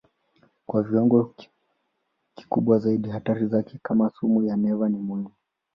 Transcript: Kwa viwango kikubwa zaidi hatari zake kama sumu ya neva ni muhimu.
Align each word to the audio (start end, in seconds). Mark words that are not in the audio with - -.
Kwa 0.65 0.83
viwango 0.83 1.33
kikubwa 2.35 2.79
zaidi 2.79 3.09
hatari 3.09 3.45
zake 3.47 3.79
kama 3.83 4.09
sumu 4.09 4.43
ya 4.43 4.57
neva 4.57 4.89
ni 4.89 4.97
muhimu. 4.97 5.31